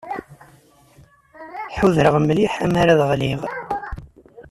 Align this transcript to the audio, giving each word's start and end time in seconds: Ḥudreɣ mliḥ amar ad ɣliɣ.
Ḥudreɣ 1.77 2.15
mliḥ 2.19 2.53
amar 2.65 2.87
ad 2.93 3.01
ɣliɣ. 3.11 3.41